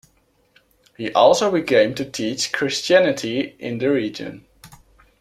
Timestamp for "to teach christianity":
1.93-3.55